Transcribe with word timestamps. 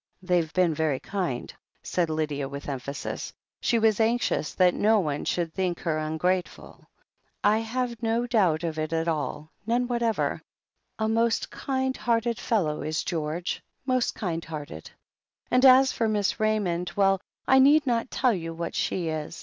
"They've 0.23 0.51
been 0.51 0.73
very 0.73 0.99
kind," 0.99 1.53
said 1.83 2.09
Lydia 2.09 2.49
with 2.49 2.67
emphasis. 2.67 3.31
She 3.59 3.77
was 3.77 3.99
anxious 3.99 4.51
that 4.55 4.73
no 4.73 4.99
one 4.99 5.25
should 5.25 5.53
think 5.53 5.79
her 5.81 5.99
un 5.99 6.17
grateful. 6.17 6.87
"I 7.43 7.59
have 7.59 8.01
no 8.01 8.25
doubt 8.25 8.63
of 8.63 8.79
it 8.79 8.93
at 8.93 9.07
all— 9.07 9.51
^none 9.67 9.87
whatever. 9.87 10.41
A 10.97 11.07
most 11.07 11.51
kind 11.51 11.95
hearted 11.95 12.39
fellow 12.39 12.81
is 12.81 13.03
George— 13.03 13.61
most 13.85 14.15
kind 14.15 14.43
hearted. 14.43 14.89
And 15.51 15.63
as 15.63 15.91
for 15.91 16.09
Miss 16.09 16.39
Raymond— 16.39 16.93
^well, 16.95 17.19
I 17.47 17.59
need 17.59 17.85
not 17.85 18.09
tell 18.09 18.33
you 18.33 18.55
what 18.55 18.73
she 18.73 19.07
is. 19.07 19.39